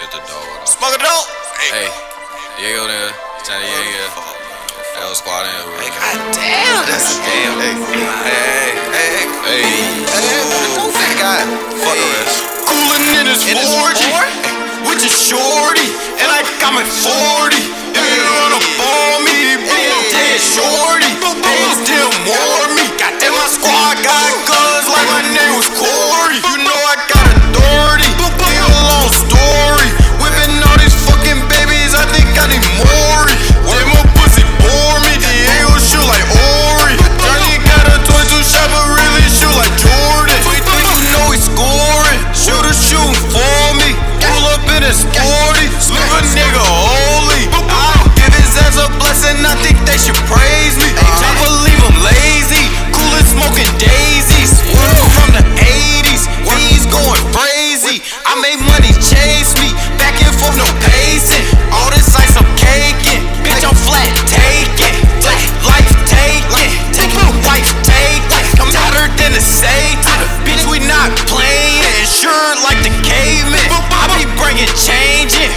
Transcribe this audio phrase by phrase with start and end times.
[0.00, 0.64] Get the dog.
[0.64, 1.28] Smoke a dope.
[1.60, 1.84] Hey,
[2.56, 3.12] Diego there.
[3.44, 4.08] Johnny Diego.
[5.04, 5.76] What's squad in here?
[5.76, 7.60] Hey, God damn, that's damn.
[7.60, 9.12] Hey, hey, hey, hey,
[9.44, 10.40] hey, hey,
[10.96, 11.44] that guy.
[11.84, 12.48] Fuck the rest.
[12.64, 14.24] Coolin' in his 40 four?
[14.88, 15.84] with your shorty,
[16.16, 17.60] and I got my 40.
[17.92, 18.24] If you
[18.56, 18.89] up on
[58.40, 59.68] make money chase me.
[60.00, 61.44] Back and forth, no pacing.
[61.72, 63.20] All this ice I'm caking.
[63.44, 64.96] Bitch, I'm flat taking.
[65.20, 66.70] Flat life taking.
[66.96, 68.44] Take my wife taking.
[68.56, 70.20] I'm hotter than a Satan.
[70.48, 71.84] Bitch, we not playing.
[72.00, 73.68] Insured like the caveman.
[73.92, 75.52] I be bringing change in.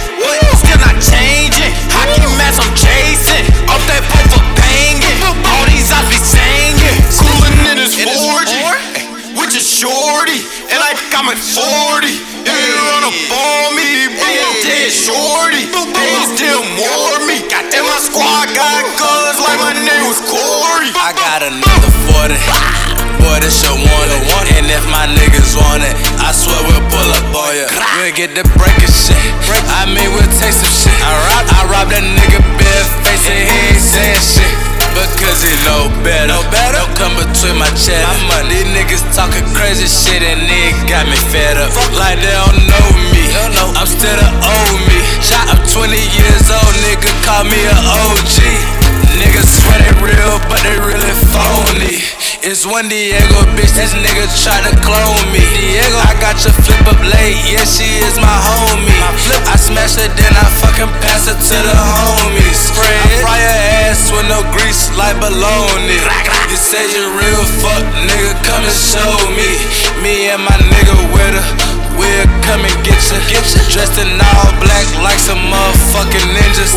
[0.60, 1.72] Still not changing.
[1.88, 3.44] Hockey mask I'm chasing.
[3.72, 5.18] Off that poker banging.
[5.24, 6.96] All these eyes be singing.
[7.16, 10.38] Coolin' in his his 40 with your shorty,
[10.70, 12.33] and I got my 40.
[12.44, 12.76] You
[13.08, 14.32] up on me, be
[14.64, 15.64] dead shorty.
[15.72, 17.40] They still more me.
[17.48, 20.92] Goddamn, my squad got guns like my name was Corey.
[20.92, 22.36] I got another 40.
[23.24, 24.22] Boy, this your warning.
[24.60, 27.66] And if my niggas want it, I swear we'll pull up on ya.
[27.96, 29.16] We'll get the breaking shit.
[29.76, 30.96] I mean, we'll take some shit.
[31.00, 34.73] I rob, I rob that nigga bare face and he ain't saying shit.
[34.94, 36.30] Because he know better.
[36.30, 36.78] Know better?
[36.78, 38.06] Don't come between my chest.
[38.06, 38.46] I'm up.
[38.46, 41.74] These niggas talking crazy shit and they got me fed up.
[41.98, 43.26] Like they don't know me.
[43.74, 44.98] I'm still the old me.
[45.50, 47.10] I'm 20 years old, nigga.
[47.26, 48.38] Call me an OG.
[49.18, 52.02] Niggas swear they real, but they really phony.
[52.44, 53.72] It's one Diego, bitch.
[53.72, 55.40] This nigga try to clone me.
[55.40, 57.40] Diego, I got your flip up late.
[57.46, 58.92] Yeah, she is my homie.
[59.48, 62.74] I smash her, then I fucking pass her to the homies.
[62.74, 65.98] I fry her ass with no grease like bologna.
[66.50, 69.48] You say you real fuck, nigga, come and show me.
[70.02, 71.46] Me and my nigga with her.
[71.98, 73.18] We'll come and get ya.
[73.30, 73.60] Get ya.
[73.70, 76.74] Dressed in all black like some motherfucking ninjas.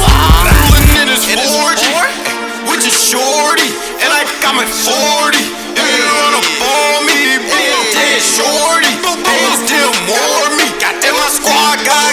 [1.01, 2.06] In his In his 40 four?
[2.69, 3.69] with your shorty,
[4.03, 5.38] and I got my 40.
[5.77, 6.06] If you
[6.38, 7.63] up on me, be
[7.94, 8.91] dead shorty.
[9.25, 10.67] They still more me.
[10.81, 12.06] Goddamn, my squad got